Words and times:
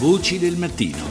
Voci 0.00 0.38
del 0.38 0.54
mattino. 0.54 1.02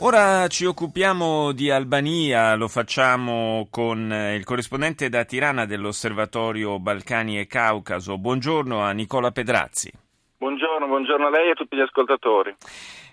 Ora 0.00 0.48
ci 0.48 0.64
occupiamo 0.64 1.52
di 1.52 1.70
Albania, 1.70 2.56
lo 2.56 2.66
facciamo 2.66 3.68
con 3.70 4.12
eh, 4.12 4.34
il 4.34 4.42
corrispondente 4.42 5.08
da 5.08 5.24
Tirana 5.24 5.66
dell'Osservatorio 5.66 6.80
Balcani 6.80 7.38
e 7.38 7.46
Caucaso. 7.46 8.18
Buongiorno 8.18 8.80
a 8.80 8.90
Nicola 8.90 9.30
Pedrazzi. 9.30 9.92
Buongiorno, 10.38 10.88
buongiorno 10.88 11.28
a 11.28 11.30
lei 11.30 11.46
e 11.46 11.50
a 11.50 11.54
tutti 11.54 11.76
gli 11.76 11.80
ascoltatori. 11.80 12.56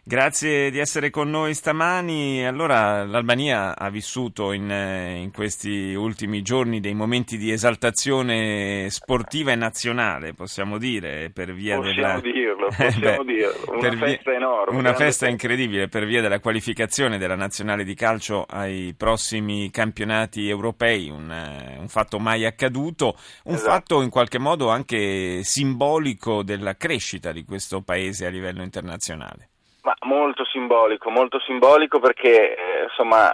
Grazie 0.07 0.71
di 0.71 0.79
essere 0.79 1.09
con 1.09 1.29
noi 1.29 1.53
stamani. 1.53 2.47
Allora, 2.47 3.03
l'Albania 3.03 3.77
ha 3.77 3.89
vissuto 3.89 4.53
in, 4.53 4.71
eh, 4.71 5.19
in, 5.19 5.31
questi 5.33 5.93
ultimi 5.93 6.41
giorni 6.41 6.79
dei 6.79 6.93
momenti 6.93 7.37
di 7.37 7.51
esaltazione 7.51 8.89
sportiva 8.89 9.51
e 9.51 9.55
nazionale, 9.55 10.33
possiamo 10.33 10.77
dire, 10.77 11.29
per 11.33 11.53
via 11.53 11.75
possiamo 11.75 12.21
della... 12.21 12.36
Dirlo, 12.69 12.85
possiamo 12.89 13.23
Beh, 13.23 13.33
dirlo, 13.33 13.53
una 13.67 13.89
festa 13.89 14.29
via... 14.29 14.39
enorme. 14.39 14.77
Una 14.77 14.89
festa 14.89 15.03
festa. 15.03 15.27
incredibile 15.29 15.87
per 15.87 16.05
via 16.05 16.21
della 16.21 16.39
qualificazione 16.39 17.17
della 17.17 17.35
nazionale 17.35 17.83
di 17.83 17.93
calcio 17.93 18.45
ai 18.47 18.93
prossimi 18.97 19.69
campionati 19.69 20.49
europei, 20.49 21.09
un, 21.09 21.31
eh, 21.31 21.77
un 21.79 21.87
fatto 21.87 22.19
mai 22.19 22.45
accaduto, 22.45 23.15
un 23.43 23.55
esatto. 23.55 23.71
fatto 23.71 24.01
in 24.01 24.09
qualche 24.09 24.39
modo 24.39 24.69
anche 24.69 25.43
simbolico 25.43 26.43
della 26.43 26.75
crescita 26.75 27.31
di 27.31 27.43
questo 27.43 27.81
paese 27.81 28.25
a 28.25 28.29
livello 28.29 28.63
internazionale. 28.63 29.49
Ma 29.83 29.93
molto 30.01 30.43
simbolico, 30.45 31.09
molto 31.09 31.39
simbolico 31.39 31.99
perché 31.99 32.55
eh, 32.55 32.83
insomma 32.89 33.33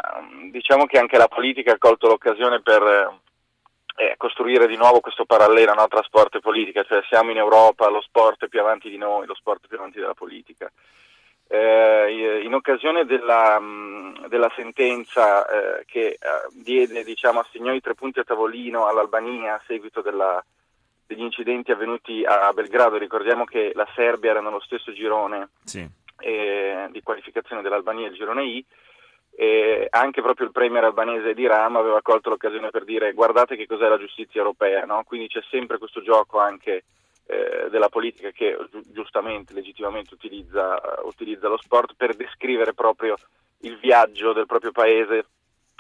diciamo 0.52 0.86
che 0.86 1.00
anche 1.00 1.18
la 1.18 1.28
politica 1.28 1.74
ha 1.74 1.78
colto 1.80 2.08
l'occasione 2.08 2.62
per 2.62 3.22
eh, 3.96 4.16
costruire 4.18 4.68
di 4.68 4.76
nuovo 4.76 5.00
questo 5.00 5.26
parallelo 5.26 5.74
no, 5.74 5.88
tra 5.88 6.04
sport 6.04 6.36
e 6.36 6.40
politica, 6.40 6.84
cioè 6.84 7.02
siamo 7.08 7.32
in 7.32 7.38
Europa, 7.38 7.90
lo 7.90 8.02
sport 8.02 8.46
è 8.46 8.48
più 8.48 8.60
avanti 8.60 8.90
di 8.90 8.98
noi, 8.98 9.26
lo 9.26 9.36
sport 9.36 9.66
è 9.66 9.68
più 9.68 9.78
avanti 9.78 10.00
della 10.00 10.14
politica. 10.14 10.72
Eh, 11.48 12.42
in 12.44 12.54
occasione 12.54 13.06
della, 13.06 13.62
della 14.28 14.52
sentenza 14.56 15.46
eh, 15.46 15.86
che 15.86 16.08
eh, 16.08 16.18
diede, 16.52 17.04
diciamo, 17.04 17.42
assegnò 17.42 17.72
i 17.74 17.82
tre 17.82 17.94
punti 17.94 18.20
a 18.20 18.24
tavolino 18.24 18.88
all'Albania 18.88 19.56
a 19.56 19.62
seguito 19.68 20.02
della, 20.02 20.44
degli 21.06 21.22
incidenti 21.22 21.72
avvenuti 21.72 22.24
a 22.26 22.52
Belgrado, 22.54 22.98
ricordiamo 22.98 23.44
che 23.44 23.72
la 23.76 23.88
Serbia 23.94 24.32
era 24.32 24.42
nello 24.42 24.62
stesso 24.62 24.92
girone. 24.94 25.50
Sì 25.64 26.02
eh, 26.24 26.88
di 26.92 27.02
qualificazione 27.02 27.62
dell'Albania 27.62 28.08
il 28.08 28.14
girone 28.14 28.44
I, 28.44 28.66
e 29.36 29.88
anche 29.90 30.22
proprio 30.22 30.46
il 30.46 30.52
premier 30.52 30.84
albanese 30.84 31.34
di 31.34 31.48
Rama 31.48 31.80
aveva 31.80 32.02
colto 32.02 32.30
l'occasione 32.30 32.70
per 32.70 32.84
dire 32.84 33.14
guardate 33.14 33.56
che 33.56 33.66
cos'è 33.66 33.88
la 33.88 33.98
giustizia 33.98 34.42
europea, 34.42 34.86
no? 34.86 35.04
quindi 35.06 35.28
c'è 35.28 35.42
sempre 35.50 35.78
questo 35.80 36.02
gioco 36.02 36.40
anche 36.40 36.84
eh, 37.26 37.68
della 37.70 37.90
politica 37.90 38.32
che 38.32 38.56
giustamente, 38.92 39.54
legittimamente 39.54 40.14
utilizza, 40.14 40.80
utilizza 41.04 41.48
lo 41.48 41.58
sport 41.58 41.94
per 41.96 42.16
descrivere 42.16 42.74
proprio 42.74 43.16
il 43.62 43.78
viaggio 43.80 44.34
del 44.34 44.46
proprio 44.46 44.72
paese 44.72 45.26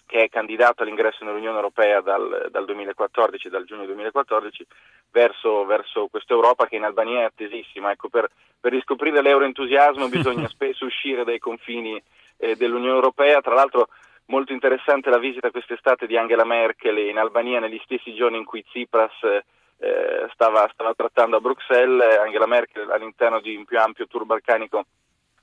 che 0.05 0.23
è 0.23 0.29
candidato 0.29 0.83
all'ingresso 0.83 1.23
nell'Unione 1.23 1.55
Europea 1.55 2.01
dal, 2.01 2.47
dal 2.51 2.65
2014, 2.65 3.49
dal 3.49 3.65
giugno 3.65 3.85
2014, 3.85 4.65
verso, 5.11 5.65
verso 5.65 6.07
questa 6.07 6.33
Europa 6.33 6.67
che 6.67 6.75
in 6.75 6.83
Albania 6.83 7.21
è 7.21 7.23
attesissima. 7.23 7.91
Ecco, 7.91 8.09
per, 8.09 8.29
per 8.59 8.73
riscoprire 8.73 9.21
l'euroentusiasmo 9.21 10.09
bisogna 10.09 10.47
spesso 10.53 10.85
uscire 10.85 11.23
dai 11.23 11.39
confini 11.39 12.01
eh, 12.43 12.55
dell'Unione 12.55 12.95
Europea. 12.95 13.41
Tra 13.41 13.55
l'altro 13.55 13.87
molto 14.25 14.51
interessante 14.51 15.09
la 15.09 15.17
visita 15.17 15.51
quest'estate 15.51 16.07
di 16.07 16.17
Angela 16.17 16.45
Merkel 16.45 16.97
in 16.97 17.17
Albania 17.17 17.59
negli 17.59 17.79
stessi 17.83 18.13
giorni 18.13 18.37
in 18.37 18.45
cui 18.45 18.63
Tsipras 18.63 19.13
eh, 19.23 20.27
stava, 20.33 20.69
stava, 20.71 20.93
trattando 20.93 21.37
a 21.37 21.39
Bruxelles. 21.39 22.19
Angela 22.19 22.45
Merkel 22.45 22.89
all'interno 22.89 23.39
di 23.39 23.55
un 23.55 23.65
più 23.65 23.79
ampio 23.79 24.07
tour 24.07 24.25
balcanico 24.25 24.85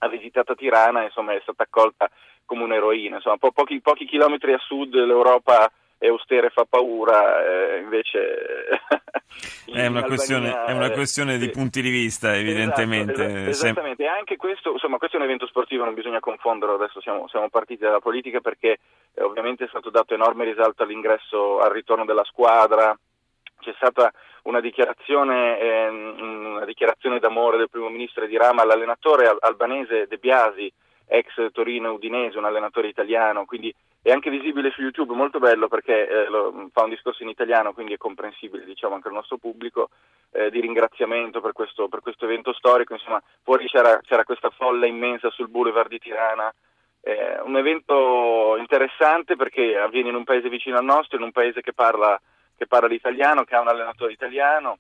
ha 0.03 0.09
visitato 0.09 0.55
Tirana, 0.55 1.03
insomma 1.03 1.34
è 1.34 1.41
stata 1.43 1.65
accolta 1.65 2.09
come 2.45 2.65
un'eroina. 2.65 3.17
Insomma, 3.17 3.37
po- 3.37 3.53
pochi, 3.53 3.81
pochi, 3.81 4.06
chilometri 4.06 4.53
a 4.53 4.59
sud 4.59 4.95
l'Europa 4.95 5.71
è 6.01 6.09
austera 6.09 6.47
e 6.47 6.50
fa 6.50 6.65
paura, 6.65 7.44
eh, 7.44 7.81
invece... 7.81 8.81
è, 9.71 9.87
una 9.87 10.03
questione, 10.03 10.65
è 10.65 10.72
una 10.72 10.91
questione, 10.91 11.37
di 11.37 11.50
punti 11.50 11.83
di 11.83 11.91
vista, 11.91 12.33
esatto, 12.33 12.49
evidentemente. 12.49 13.25
Esatto, 13.25 13.49
esattamente, 13.50 14.03
e 14.05 14.06
anche 14.06 14.37
questo, 14.37 14.72
insomma, 14.72 14.97
questo 14.97 15.16
è 15.16 15.21
un 15.21 15.27
evento 15.27 15.47
sportivo, 15.47 15.84
non 15.84 15.93
bisogna 15.93 16.19
confonderlo, 16.19 16.77
adesso 16.77 17.03
siamo, 17.03 17.28
siamo 17.28 17.50
partiti 17.50 17.83
dalla 17.83 18.00
politica 18.00 18.41
perché 18.41 18.78
eh, 19.12 19.22
ovviamente 19.22 19.65
è 19.65 19.69
stato 19.69 19.91
dato 19.91 20.15
enorme 20.15 20.47
risalto 20.47 20.84
all'ingresso, 20.84 21.59
al 21.59 21.71
ritorno 21.71 22.06
della 22.06 22.25
squadra, 22.25 22.99
c'è 23.61 23.75
stata 23.77 24.11
una 24.44 24.61
dichiarazione, 24.61 25.61
eh, 25.61 25.88
una 25.88 26.65
dichiarazione 26.65 27.19
d'amore 27.19 27.59
del 27.59 27.69
primo 27.69 27.91
ministro 27.91 28.25
di 28.25 28.38
Rama 28.38 28.62
all'allenatore 28.62 29.37
albanese 29.38 30.06
De 30.09 30.17
Biasi, 30.17 30.72
ex 31.06 31.50
Torino 31.53 31.93
Udinese, 31.93 32.38
un 32.38 32.47
allenatore 32.47 32.88
italiano, 32.88 33.44
quindi 33.44 33.75
è 34.03 34.11
anche 34.11 34.31
visibile 34.31 34.71
su 34.71 34.81
YouTube, 34.81 35.15
molto 35.15 35.38
bello 35.38 35.69
perché 35.69 36.09
eh, 36.09 36.28
lo, 36.28 36.69
fa 36.72 36.84
un 36.84 36.91
discorso 36.91 37.22
in 37.22 37.28
italiano, 37.28 37.72
quindi 37.72 37.93
è 37.93 37.99
comprensibile 37.99 38.65
diciamo, 38.65 38.94
anche 38.94 39.09
al 39.09 39.15
nostro 39.15 39.37
pubblico, 39.37 39.91
eh, 40.33 40.50
di 40.50 40.61
ringraziamento 40.61 41.41
per 41.41 41.53
questo, 41.53 41.88
per 41.88 42.00
questo, 42.00 42.25
evento 42.25 42.53
storico, 42.53 42.94
insomma 42.94 43.22
fuori 43.43 43.66
c'era, 43.66 44.00
c'era, 44.03 44.25
questa 44.25 44.50
folla 44.50 44.87
immensa 44.87 45.31
sul 45.31 45.49
boulevard 45.49 45.88
di 45.88 45.99
Tirana, 45.99 46.53
eh, 47.03 47.41
un 47.43 47.56
evento 47.56 48.56
interessante 48.59 49.37
perché 49.37 49.77
avviene 49.77 50.09
in 50.09 50.15
un 50.15 50.25
paese 50.25 50.49
vicino 50.49 50.78
al 50.78 50.84
nostro, 50.84 51.19
in 51.19 51.25
un 51.25 51.32
paese 51.32 51.61
che 51.61 51.75
parla, 51.75 52.19
che 52.56 52.67
parla 52.67 52.88
l'italiano, 52.88 53.44
che 53.44 53.55
ha 53.55 53.61
un 53.61 53.69
allenatore 53.69 54.12
italiano 54.12 54.78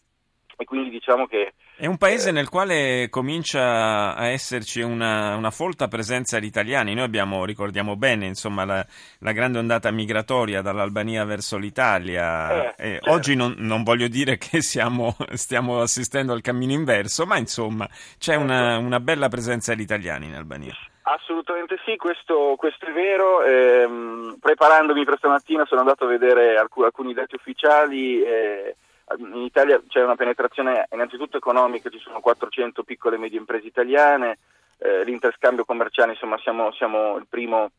e 0.60 0.64
quindi 0.66 0.90
diciamo 0.90 1.26
che... 1.26 1.54
È 1.74 1.86
un 1.86 1.96
paese 1.96 2.28
eh, 2.28 2.32
nel 2.32 2.50
quale 2.50 3.08
comincia 3.08 4.14
a 4.14 4.26
esserci 4.26 4.82
una, 4.82 5.34
una, 5.36 5.50
folta 5.50 5.88
presenza 5.88 6.38
di 6.38 6.46
italiani. 6.46 6.92
Noi 6.92 7.04
abbiamo, 7.04 7.46
ricordiamo 7.46 7.96
bene, 7.96 8.26
insomma, 8.26 8.66
la, 8.66 8.84
la 9.20 9.32
grande 9.32 9.58
ondata 9.58 9.90
migratoria 9.90 10.60
dall'Albania 10.60 11.24
verso 11.24 11.56
l'Italia. 11.56 12.74
Eh, 12.74 12.74
certo. 12.76 13.10
Oggi 13.10 13.34
non, 13.34 13.54
non, 13.56 13.82
voglio 13.82 14.08
dire 14.08 14.36
che 14.36 14.60
siamo, 14.60 15.16
stiamo 15.32 15.80
assistendo 15.80 16.34
al 16.34 16.42
cammino 16.42 16.72
inverso, 16.72 17.24
ma 17.24 17.38
insomma 17.38 17.86
c'è 17.86 18.32
certo. 18.34 18.42
una, 18.42 18.76
una, 18.76 19.00
bella 19.00 19.28
presenza 19.28 19.74
di 19.74 19.82
italiani 19.82 20.26
in 20.26 20.34
Albania. 20.34 20.76
Assolutamente 21.04 21.80
sì, 21.86 21.96
questo, 21.96 22.56
questo 22.58 22.84
è 22.84 22.92
vero. 22.92 23.42
Eh, 23.42 24.36
preparandomi 24.38 25.02
per 25.06 25.16
stamattina 25.16 25.64
sono 25.64 25.80
andato 25.80 26.04
a 26.04 26.08
vedere 26.08 26.58
alc- 26.58 26.84
alcuni 26.84 27.14
dati 27.14 27.36
ufficiali. 27.36 28.22
Eh, 28.22 28.76
in 29.18 29.42
Italia 29.42 29.82
c'è 29.88 30.02
una 30.02 30.16
penetrazione 30.16 30.86
innanzitutto 30.92 31.36
economica, 31.36 31.90
ci 31.90 31.98
sono 31.98 32.20
400 32.20 32.82
piccole 32.84 33.16
e 33.16 33.18
medie 33.18 33.38
imprese 33.38 33.66
italiane, 33.66 34.38
eh, 34.78 35.04
l'interscambio 35.04 35.64
commerciale, 35.64 36.12
insomma 36.12 36.38
siamo, 36.38 36.72
siamo, 36.72 37.16
il 37.16 37.26
primo 37.28 37.70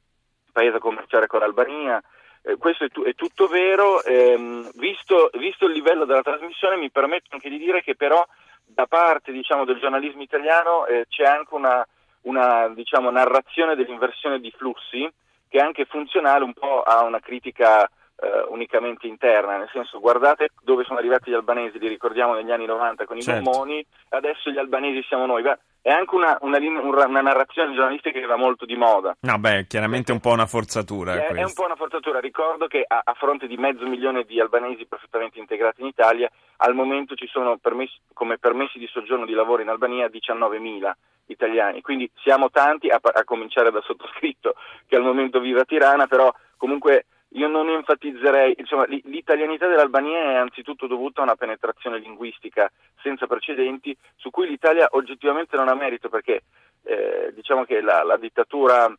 paese 0.51 0.77
a 0.77 0.79
commerciare 0.79 1.27
con 1.27 1.39
l'Albania, 1.39 2.01
eh, 2.43 2.57
questo 2.57 2.85
è, 2.85 2.89
tu, 2.89 3.03
è, 3.03 3.13
tutto 3.15 3.47
vero, 3.47 4.03
ehm, 4.03 4.71
visto, 4.75 5.29
visto, 5.33 5.65
il 5.65 5.73
livello 5.73 6.05
della 6.05 6.21
trasmissione 6.21 6.75
mi 6.77 6.89
permetto 6.89 7.27
anche 7.31 7.49
di 7.49 7.57
dire 7.57 7.81
che 7.81 7.95
però 7.95 8.25
da 8.65 8.87
parte 8.87 9.31
diciamo, 9.31 9.65
del 9.65 9.79
giornalismo 9.79 10.21
italiano 10.21 10.85
eh, 10.85 11.05
c'è 11.09 11.23
anche 11.23 11.53
una, 11.53 11.85
una 12.21 12.67
diciamo, 12.69 13.09
narrazione 13.09 13.75
dell'inversione 13.75 14.39
di 14.39 14.51
flussi 14.51 15.09
che 15.47 15.57
è 15.57 15.61
anche 15.61 15.85
funzionale 15.85 16.43
un 16.43 16.53
po' 16.53 16.81
a 16.81 17.03
una 17.03 17.19
critica 17.19 17.89
eh, 18.21 18.45
unicamente 18.49 19.07
interna, 19.07 19.57
nel 19.57 19.69
senso 19.71 19.99
guardate 19.99 20.49
dove 20.61 20.83
sono 20.83 20.99
arrivati 20.99 21.31
gli 21.31 21.33
albanesi, 21.33 21.79
li 21.79 21.87
ricordiamo 21.87 22.35
negli 22.35 22.51
anni 22.51 22.65
90 22.65 23.05
con 23.05 23.17
i 23.17 23.21
certo. 23.21 23.41
bomboni, 23.41 23.83
adesso 24.09 24.51
gli 24.51 24.59
albanesi 24.59 25.03
siamo 25.07 25.25
noi. 25.25 25.41
Beh, 25.41 25.57
è 25.81 25.89
anche 25.89 26.13
una, 26.13 26.37
una, 26.41 26.59
una, 26.59 27.21
narrazione 27.21 27.73
giornalistica 27.73 28.19
che 28.19 28.25
va 28.27 28.35
molto 28.35 28.65
di 28.65 28.75
moda. 28.75 29.15
No, 29.21 29.39
beh, 29.39 29.65
chiaramente 29.65 30.11
è 30.11 30.13
un 30.13 30.21
po' 30.21 30.29
una 30.29 30.45
forzatura. 30.45 31.15
È, 31.15 31.33
è 31.33 31.43
un 31.43 31.53
po' 31.53 31.65
una 31.65 31.75
forzatura. 31.75 32.19
Ricordo 32.19 32.67
che 32.67 32.85
a, 32.87 33.01
a, 33.03 33.13
fronte 33.15 33.47
di 33.47 33.57
mezzo 33.57 33.87
milione 33.87 34.23
di 34.23 34.39
albanesi 34.39 34.85
perfettamente 34.85 35.39
integrati 35.39 35.81
in 35.81 35.87
Italia, 35.87 36.29
al 36.57 36.75
momento 36.75 37.15
ci 37.15 37.25
sono 37.25 37.57
permessi, 37.57 37.97
come 38.13 38.37
permessi 38.37 38.77
di 38.77 38.85
soggiorno 38.85 39.25
di 39.25 39.33
lavoro 39.33 39.63
in 39.63 39.69
Albania 39.69 40.05
19.000 40.05 40.91
italiani. 41.25 41.81
Quindi 41.81 42.07
siamo 42.21 42.51
tanti, 42.51 42.89
a, 42.89 42.99
a 43.01 43.23
cominciare 43.23 43.71
dal 43.71 43.83
sottoscritto 43.83 44.53
che 44.85 44.95
al 44.95 45.01
momento 45.01 45.39
vive 45.39 45.61
a 45.61 45.65
Tirana, 45.65 46.05
però 46.05 46.31
comunque 46.57 47.05
io 47.33 47.47
non 47.47 47.69
enfatizzerei, 47.69 48.55
insomma, 48.57 48.85
l'italianità 48.85 49.67
dell'Albania 49.67 50.31
è 50.31 50.35
anzitutto 50.35 50.87
dovuta 50.87 51.21
a 51.21 51.23
una 51.23 51.35
penetrazione 51.35 51.99
linguistica 51.99 52.69
senza 53.01 53.27
precedenti, 53.27 53.95
su 54.17 54.29
cui 54.29 54.47
l'Italia 54.47 54.87
oggettivamente 54.91 55.55
non 55.55 55.69
ha 55.69 55.75
merito, 55.75 56.09
perché 56.09 56.43
eh, 56.83 57.31
diciamo 57.33 57.63
che 57.63 57.79
la, 57.81 58.03
la 58.03 58.17
dittatura 58.17 58.93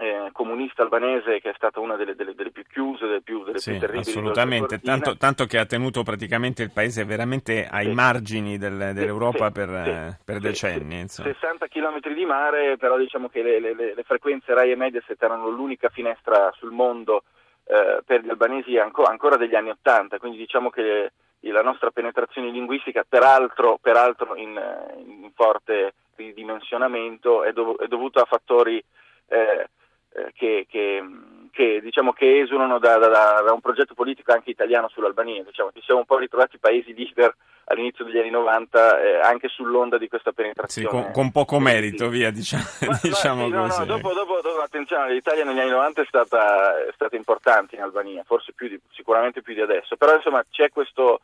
eh, 0.00 0.30
comunista 0.32 0.82
albanese, 0.82 1.40
che 1.40 1.50
è 1.50 1.54
stata 1.56 1.80
una 1.80 1.96
delle, 1.96 2.14
delle, 2.14 2.34
delle 2.34 2.52
più 2.52 2.62
chiuse, 2.64 3.06
delle 3.06 3.20
più, 3.20 3.44
delle 3.44 3.58
sì, 3.58 3.72
più 3.72 3.80
terribili. 3.80 4.08
Assolutamente, 4.08 4.80
tanto, 4.80 5.16
tanto, 5.18 5.44
che 5.44 5.58
ha 5.58 5.66
tenuto 5.66 6.02
praticamente 6.02 6.62
il 6.62 6.70
paese 6.72 7.04
veramente 7.04 7.66
ai 7.70 7.86
sì. 7.86 7.92
margini 7.92 8.56
del, 8.56 8.92
dell'Europa 8.94 9.46
sì, 9.46 9.52
per, 9.52 10.16
per 10.24 10.38
decenni. 10.38 11.06
60 11.06 11.66
km 11.66 12.14
di 12.14 12.24
mare, 12.24 12.78
però 12.78 12.96
diciamo 12.96 13.28
che 13.28 13.42
le, 13.42 13.60
le, 13.60 13.74
le 13.74 14.02
frequenze 14.04 14.54
RAI 14.54 14.70
e 14.70 14.76
Mediaset 14.76 15.22
erano 15.22 15.50
l'unica 15.50 15.90
finestra 15.90 16.50
sul 16.56 16.70
mondo 16.70 17.24
eh, 17.70 18.00
per 18.04 18.22
gli 18.22 18.30
albanesi 18.30 18.78
anco, 18.78 19.02
ancora 19.02 19.36
degli 19.36 19.54
anni 19.54 19.68
Ottanta, 19.68 20.18
quindi 20.18 20.38
diciamo 20.38 20.70
che 20.70 21.12
la 21.40 21.62
nostra 21.62 21.90
penetrazione 21.90 22.50
linguistica, 22.50 23.04
peraltro, 23.06 23.78
peraltro 23.80 24.34
in, 24.36 24.58
in, 24.96 25.30
forte 25.34 25.92
ridimensionamento, 26.16 27.44
è, 27.44 27.52
dov- 27.52 27.80
è, 27.80 27.86
dovuta 27.86 28.22
a 28.22 28.26
fattori 28.26 28.82
eh, 29.28 29.68
eh, 30.14 30.32
che, 30.34 30.66
che, 30.68 31.02
che, 31.50 31.80
diciamo, 31.82 32.12
che 32.12 32.40
esulano 32.40 32.78
da, 32.78 32.98
da, 32.98 33.08
da, 33.08 33.52
un 33.52 33.60
progetto 33.60 33.94
politico 33.94 34.32
anche 34.32 34.50
italiano 34.50 34.88
sull'Albania. 34.88 35.42
Diciamo, 35.42 35.70
ci 35.72 35.82
siamo 35.82 36.00
un 36.00 36.06
po' 36.06 36.18
ritrovati 36.18 36.58
paesi 36.58 36.94
leader 36.94 37.34
all'inizio 37.64 38.04
degli 38.04 38.18
anni 38.18 38.30
90 38.30 39.00
eh, 39.00 39.20
anche 39.20 39.48
sull'onda 39.48 39.98
di 39.98 40.08
questa 40.08 40.32
penetrazione. 40.32 40.88
Sì, 40.88 40.94
con, 40.94 41.12
con 41.12 41.30
poco 41.30 41.58
merito, 41.58 42.04
sì. 42.04 42.10
via, 42.10 42.30
diciamo, 42.30 42.62
ma, 42.86 42.98
diciamo 43.02 43.48
ma, 43.48 43.70
sì, 43.70 43.78
no, 43.80 43.84
no, 43.84 43.84
dopo, 43.84 44.12
dopo, 44.14 44.40
dopo, 44.42 44.60
attenzione, 44.60 45.12
l'Italia 45.12 45.44
negli 45.44 45.60
anni 45.60 45.70
90 45.70 46.02
è 46.02 46.06
stata, 46.06 46.86
è 46.86 46.90
stata 46.94 47.16
importante 47.16 47.76
in 47.76 47.82
Albania, 47.82 48.22
forse 48.24 48.52
più 48.52 48.68
di, 48.68 48.80
sicuramente 48.92 49.42
più 49.42 49.54
di 49.54 49.60
adesso, 49.60 49.96
però 49.96 50.14
insomma 50.14 50.42
c'è 50.50 50.70
questo... 50.70 51.20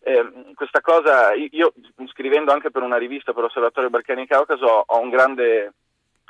Eh, 0.00 0.54
questa 0.54 0.80
cosa, 0.80 1.34
io 1.34 1.72
scrivendo 2.12 2.52
anche 2.52 2.70
per 2.70 2.82
una 2.82 2.96
rivista 2.96 3.32
per 3.32 3.42
l'Osservatorio 3.42 3.90
Balcani 3.90 4.28
Caucaso 4.28 4.84
ho 4.86 5.00
un 5.00 5.10
grande 5.10 5.72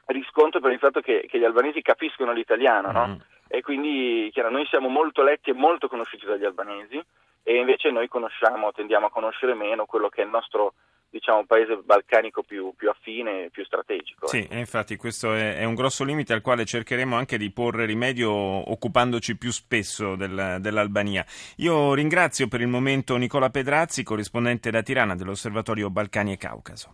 riscontro 0.08 0.60
per 0.60 0.72
il 0.72 0.78
fatto 0.78 1.00
che, 1.00 1.26
che 1.28 1.38
gli 1.38 1.44
albanesi 1.44 1.82
capiscono 1.82 2.32
l'italiano, 2.32 2.92
no? 2.92 3.06
mm. 3.08 3.14
E 3.48 3.62
quindi 3.62 4.28
chiaro, 4.32 4.50
noi 4.50 4.66
siamo 4.66 4.88
molto 4.88 5.22
letti 5.22 5.50
e 5.50 5.54
molto 5.54 5.88
conosciuti 5.88 6.26
dagli 6.26 6.44
albanesi 6.44 7.02
e 7.42 7.56
invece 7.56 7.90
noi 7.90 8.08
conosciamo, 8.08 8.72
tendiamo 8.72 9.06
a 9.06 9.10
conoscere 9.10 9.54
meno 9.54 9.86
quello 9.86 10.08
che 10.08 10.20
è 10.20 10.24
il 10.24 10.30
nostro 10.30 10.74
diciamo, 11.10 11.44
paese 11.46 11.80
balcanico 11.82 12.42
più, 12.42 12.72
più 12.76 12.90
affine 12.90 13.44
e 13.44 13.50
più 13.50 13.64
strategico. 13.64 14.26
Sì, 14.26 14.40
ecco. 14.40 14.54
infatti 14.54 14.96
questo 14.96 15.32
è, 15.32 15.56
è, 15.56 15.64
un 15.64 15.74
grosso 15.74 16.04
limite 16.04 16.32
al 16.32 16.42
quale 16.42 16.64
cercheremo 16.64 17.16
anche 17.16 17.38
di 17.38 17.50
porre 17.50 17.86
rimedio 17.86 18.30
occupandoci 18.30 19.36
più 19.36 19.50
spesso 19.50 20.16
del, 20.16 20.58
dell'Albania. 20.60 21.24
Io 21.56 21.94
ringrazio 21.94 22.48
per 22.48 22.60
il 22.60 22.68
momento 22.68 23.16
Nicola 23.16 23.50
Pedrazzi, 23.50 24.02
corrispondente 24.02 24.70
da 24.70 24.82
Tirana 24.82 25.14
dell'Osservatorio 25.14 25.90
Balcani 25.90 26.32
e 26.32 26.36
Caucaso. 26.36 26.86